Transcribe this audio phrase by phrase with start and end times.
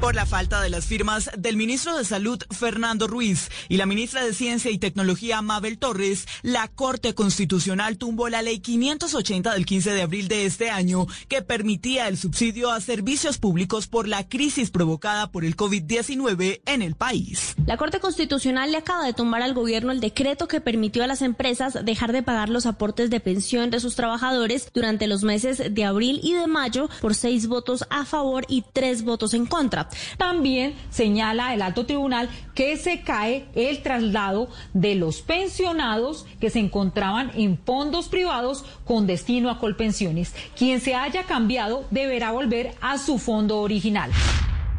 [0.00, 4.24] Por la falta de las firmas del ministro de Salud, Fernando Ruiz, y la ministra
[4.24, 9.92] de Ciencia y Tecnología, Mabel Torres, la Corte Constitucional tumbó la ley 580 del 15
[9.92, 14.70] de abril de este año que permitía el subsidio a servicios públicos por la crisis
[14.70, 17.54] provocada por el COVID-19 en el país.
[17.66, 21.20] La Corte Constitucional le acaba de tumbar al gobierno el decreto que permitió a las
[21.20, 25.84] empresas dejar de pagar los aportes de pensión de sus trabajadores durante los meses de
[25.84, 29.89] abril y de mayo por seis votos a favor y tres votos en contra.
[30.16, 36.58] También señala el alto tribunal que se cae el traslado de los pensionados que se
[36.58, 40.34] encontraban en fondos privados con destino a Colpensiones.
[40.56, 44.10] Quien se haya cambiado deberá volver a su fondo original.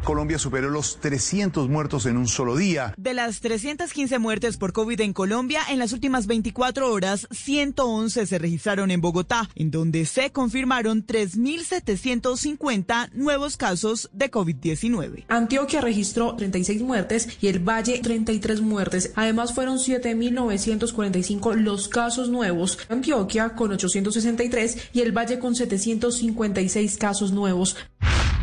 [0.04, 2.92] Colombia superó los 300 muertos en un solo día.
[2.96, 8.38] De las 315 muertes por COVID en Colombia, en las últimas 24 horas, 111 se
[8.38, 15.26] registraron en Bogotá, en donde se confirmaron 3.750 nuevos casos de COVID-19.
[15.28, 19.12] Antioquia registró 36 muertes y el Valle 33 muertes.
[19.14, 22.78] Además, fueron 7.945 los casos nuevos.
[22.88, 27.76] Antioquia con 863 y el Valle con 756 casos nuevos.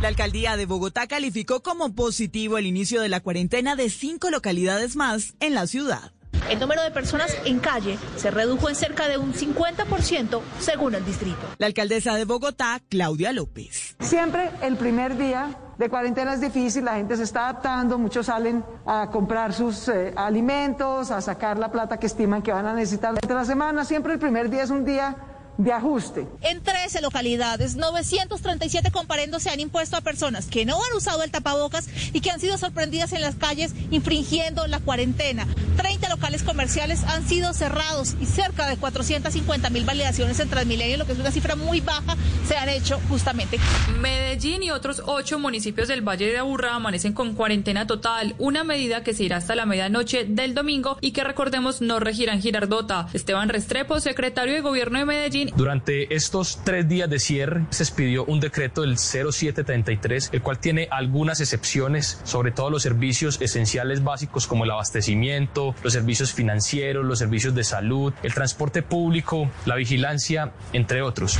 [0.01, 4.95] La alcaldía de Bogotá calificó como positivo el inicio de la cuarentena de cinco localidades
[4.95, 6.13] más en la ciudad.
[6.49, 11.03] El número de personas en calle se redujo en cerca de un 50% según el
[11.03, 11.41] distrito.
[11.57, 13.97] La alcaldesa de Bogotá, Claudia López.
[13.99, 18.63] Siempre el primer día de cuarentena es difícil, la gente se está adaptando, muchos salen
[18.85, 23.15] a comprar sus eh, alimentos, a sacar la plata que estiman que van a necesitar
[23.15, 23.83] durante la semana.
[23.83, 25.17] Siempre el primer día es un día
[25.59, 26.25] de ajuste.
[26.41, 31.31] En 13 localidades, 937 comparendos se han impuesto a personas que no han usado el
[31.31, 35.45] tapabocas y que han sido sorprendidas en las calles infringiendo la cuarentena.
[35.75, 41.05] 30 locales comerciales han sido cerrados y cerca de 450 mil validaciones en Transmilenio, lo
[41.05, 42.15] que es una cifra muy baja,
[42.47, 43.59] se han hecho justamente.
[43.99, 49.03] Medellín y otros ocho municipios del Valle de Aburrá amanecen con cuarentena total, una medida
[49.03, 53.09] que se irá hasta la medianoche del domingo y que recordemos no regirá en Girardota.
[53.13, 58.25] Esteban Restrepo, secretario de Gobierno de Medellín, durante estos tres días de cierre se expidió
[58.25, 64.47] un decreto del 0733, el cual tiene algunas excepciones, sobre todo los servicios esenciales básicos
[64.47, 70.51] como el abastecimiento, los servicios financieros, los servicios de salud, el transporte público, la vigilancia,
[70.73, 71.37] entre otros.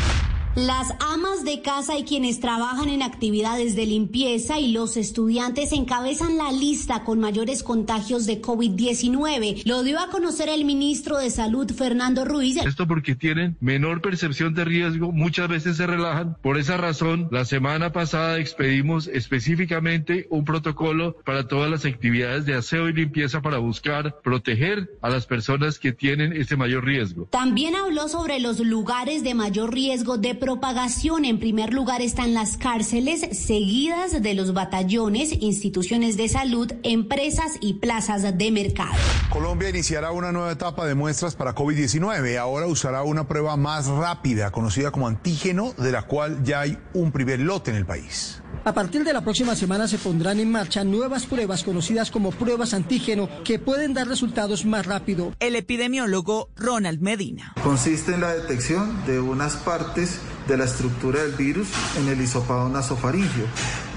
[0.56, 6.38] Las amas de casa y quienes trabajan en actividades de limpieza y los estudiantes encabezan
[6.38, 9.62] la lista con mayores contagios de COVID-19.
[9.66, 12.58] Lo dio a conocer el ministro de Salud, Fernando Ruiz.
[12.58, 16.36] Esto porque tienen menor percepción de riesgo, muchas veces se relajan.
[16.42, 22.56] Por esa razón, la semana pasada expedimos específicamente un protocolo para todas las actividades de
[22.56, 27.28] aseo y limpieza para buscar proteger a las personas que tienen ese mayor riesgo.
[27.30, 31.26] También habló sobre los lugares de mayor riesgo de propagación.
[31.26, 37.76] En primer lugar están las cárceles, seguidas de los batallones, instituciones de salud, empresas y
[37.76, 38.96] plazas de mercado.
[39.30, 42.38] Colombia iniciará una nueva etapa de muestras para COVID-19.
[42.38, 47.12] Ahora usará una prueba más rápida, conocida como antígeno, de la cual ya hay un
[47.12, 48.42] primer lote en el país.
[48.66, 52.74] A partir de la próxima semana se pondrán en marcha nuevas pruebas conocidas como pruebas
[52.74, 55.34] antígeno que pueden dar resultados más rápido.
[55.40, 57.54] El epidemiólogo Ronald Medina.
[57.64, 61.68] Consiste en la detección de unas partes de la estructura del virus
[61.98, 63.46] en el hisopado nasofaringio.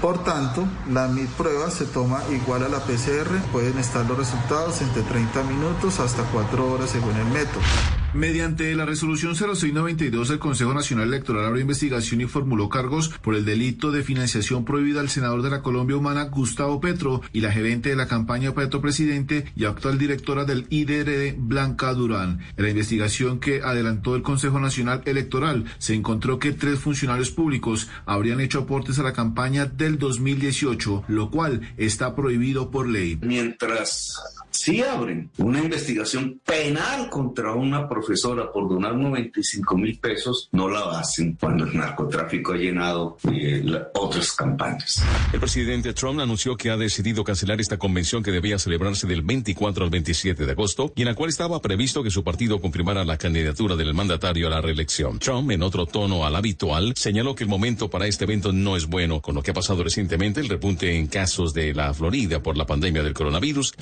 [0.01, 5.01] Por tanto, la prueba se toma igual a la PCR, pueden estar los resultados entre
[5.01, 8.02] 30 minutos hasta 4 horas según el método.
[8.13, 13.43] Mediante la resolución 0692, el Consejo Nacional Electoral abrió investigación y formuló cargos por el
[13.43, 17.89] delito de financiación prohibida al senador de la Colombia Humana, Gustavo Petro, y la gerente
[17.89, 22.41] de la campaña Petro Presidente y actual directora del IDRD, Blanca Durán.
[22.55, 27.89] En la investigación que adelantó el Consejo Nacional Electoral, se encontró que tres funcionarios públicos
[28.05, 33.17] habrían hecho aportes a la campaña del 2018, lo cual está prohibido por ley.
[33.23, 34.21] Mientras
[34.63, 40.99] si abren una investigación penal contra una profesora por donar 95 mil pesos, no la
[40.99, 43.61] hacen cuando el narcotráfico ha llenado eh,
[43.93, 45.03] otras campañas.
[45.33, 49.83] El presidente Trump anunció que ha decidido cancelar esta convención que debía celebrarse del 24
[49.83, 53.17] al 27 de agosto y en la cual estaba previsto que su partido confirmara la
[53.17, 55.19] candidatura del mandatario a la reelección.
[55.19, 58.87] Trump, en otro tono al habitual, señaló que el momento para este evento no es
[58.87, 62.55] bueno, con lo que ha pasado recientemente el repunte en casos de la Florida por
[62.55, 63.73] la pandemia del coronavirus.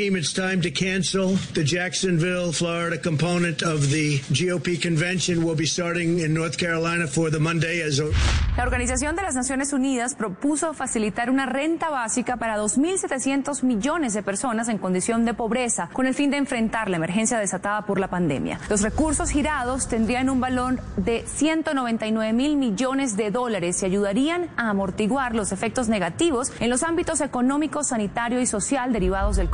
[0.01, 5.45] it's time to cancel the Jacksonville, Florida component of the GOP convention.
[5.55, 8.09] Be starting in North Carolina for the Monday as a...
[8.57, 14.23] La Organización de las Naciones Unidas propuso facilitar una renta básica para 2.700 millones de
[14.23, 18.09] personas en condición de pobreza, con el fin de enfrentar la emergencia desatada por la
[18.09, 18.59] pandemia.
[18.69, 24.69] Los recursos girados tendrían un valor de 199 mil millones de dólares y ayudarían a
[24.69, 29.49] amortiguar los efectos negativos en los ámbitos económico, sanitario y social derivados del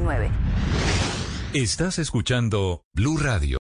[0.00, 0.30] COVID-19.
[1.54, 3.50] Estás escuchando Blue Radio.